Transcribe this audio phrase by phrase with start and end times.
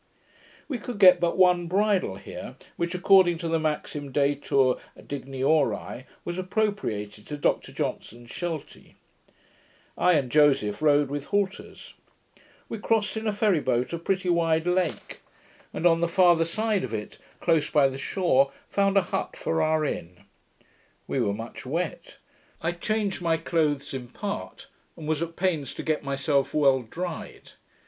[0.67, 6.39] "'We could get but one bridle here, which, according to the maxim detur digniori, was
[6.39, 8.95] appropriated to Dr Johnson's sheltie.
[9.95, 11.93] I and Joseph rode with halters.
[12.67, 15.21] We crossed in a ferry boat a pretty wide lake,
[15.71, 19.61] and on the farther side of it, close by the shore, found a hut for
[19.61, 20.23] our inn.
[21.05, 22.17] We were much wet.
[22.63, 27.51] I changed my clothes in part, and was at pains to get myself well dried.